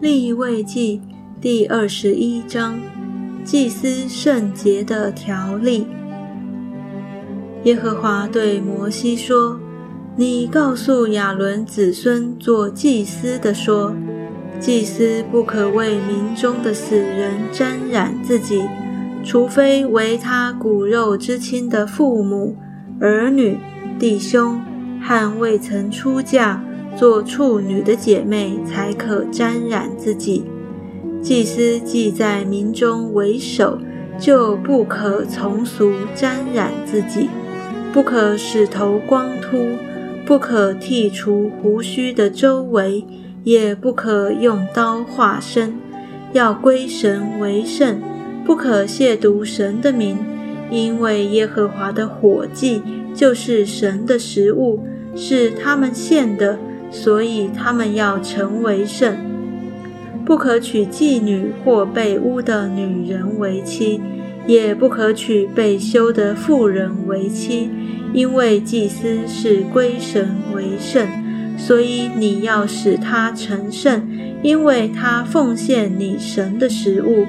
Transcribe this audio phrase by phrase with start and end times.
[0.00, 1.02] 立位记
[1.42, 2.80] 第二十一章
[3.44, 5.86] 祭司圣洁的条例。
[7.64, 9.60] 耶和华对摩西说
[10.16, 13.94] ：“你告诉亚伦子孙做祭司的说，
[14.58, 18.62] 祭司不可为民中的死人沾染自己，
[19.22, 22.56] 除非为他骨肉之亲的父母、
[22.98, 23.58] 儿女、
[23.98, 24.58] 弟兄
[25.02, 26.64] 和未曾出嫁。”
[27.00, 30.44] 做处女的姐妹才可沾染自己。
[31.22, 33.78] 祭司既在民中为首，
[34.18, 37.30] 就不可从俗沾染自己，
[37.90, 39.78] 不可使头光秃，
[40.26, 43.02] 不可剃除胡须的周围，
[43.44, 45.72] 也不可用刀划身，
[46.34, 47.98] 要归神为圣，
[48.44, 50.18] 不可亵渎神的名，
[50.70, 52.82] 因为耶和华的火祭
[53.14, 54.84] 就是神的食物，
[55.16, 56.58] 是他们献的。
[56.90, 59.16] 所以他们要成为圣，
[60.24, 64.00] 不可娶妓女或被污的女人为妻，
[64.46, 67.70] 也不可娶被休的妇人为妻，
[68.12, 71.06] 因为祭司是归神为圣，
[71.56, 74.08] 所以你要使他成圣，
[74.42, 77.26] 因为他奉献你神的食物，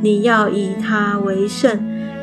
[0.00, 1.78] 你要以他为圣，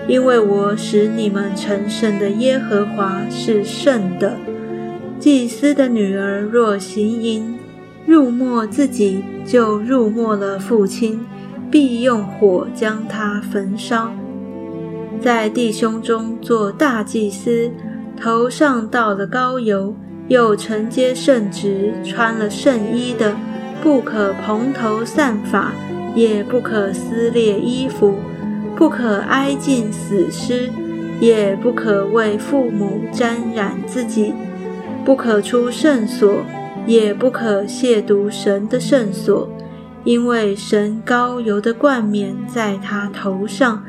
[0.08, 4.38] 因为我使你们成圣的耶和华是圣的。
[5.22, 7.54] 祭司的女儿若行淫，
[8.08, 11.24] 入没自己，就入没了父亲，
[11.70, 14.12] 必用火将他焚烧。
[15.22, 17.70] 在弟兄中做大祭司，
[18.20, 19.96] 头上倒了膏油，
[20.28, 23.36] 又承接圣职，穿了圣衣的，
[23.84, 25.72] 不可蓬头散发，
[26.16, 28.16] 也不可撕裂衣服，
[28.76, 30.72] 不可挨近死尸，
[31.20, 34.34] 也不可为父母沾染自己。
[35.04, 36.46] 不可出圣所，
[36.86, 39.50] 也不可亵渎神的圣所，
[40.04, 43.84] 因为神高油的冠冕在他头上。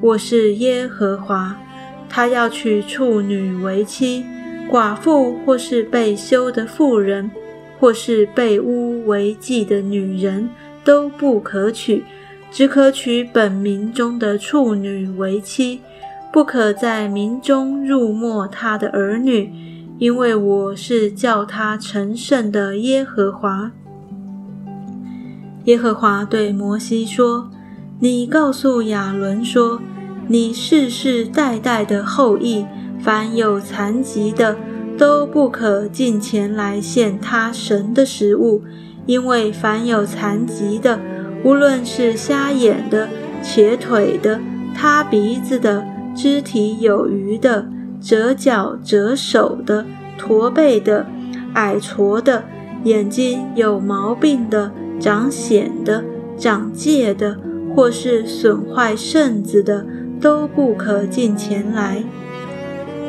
[0.00, 1.56] 我是耶和华。
[2.10, 4.24] 他要娶处女为妻，
[4.70, 7.30] 寡妇或是被休的妇人，
[7.78, 10.48] 或是被污为妓的女人，
[10.84, 12.04] 都不可娶，
[12.50, 15.80] 只可娶本民中的处女为妻。
[16.30, 19.50] 不可在民中入没他的儿女。
[19.98, 23.72] 因为我是叫他成圣的耶和华。
[25.64, 27.50] 耶和华对摩西说
[27.98, 29.80] ：“你告诉亚伦说，
[30.28, 32.64] 你世世代代的后裔，
[33.00, 34.56] 凡有残疾的，
[34.96, 38.62] 都不可进前来献他神的食物，
[39.04, 41.00] 因为凡有残疾的，
[41.42, 43.08] 无论是瞎眼的、
[43.42, 44.40] 瘸腿的、
[44.74, 47.66] 塌鼻子的、肢体有余的。”
[48.00, 49.84] 折脚折手的、
[50.16, 51.06] 驼背的、
[51.54, 52.44] 矮矬的、
[52.84, 54.70] 眼睛有毛病的、
[55.00, 56.04] 长癣的、
[56.36, 57.38] 长疥的，
[57.74, 59.84] 或是损坏肾子的，
[60.20, 62.02] 都不可进前来。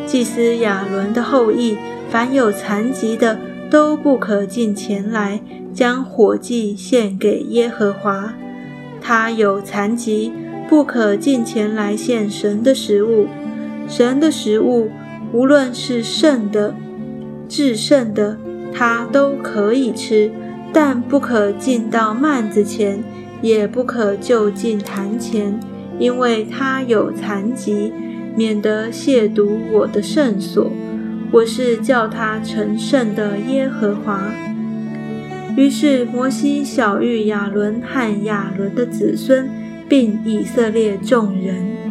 [0.05, 1.77] 祭司亚伦的后裔，
[2.09, 3.37] 凡有残疾的，
[3.69, 5.39] 都不可进前来，
[5.71, 8.33] 将火祭献给耶和华。
[9.01, 10.33] 他有残疾，
[10.67, 13.27] 不可进前来献神的食物。
[13.89, 14.91] 神的食物，
[15.33, 16.75] 无论是圣的、
[17.49, 18.37] 至圣的，
[18.71, 20.31] 他都可以吃，
[20.71, 23.03] 但不可进到幔子前，
[23.41, 25.59] 也不可就近坛前，
[25.97, 27.91] 因为他有残疾，
[28.35, 30.71] 免得亵渎我的圣所。
[31.31, 34.31] 我是叫他成圣的耶和华。
[35.57, 39.49] 于是摩西小谕亚伦和亚伦的子孙，
[39.89, 41.88] 并以色列众人。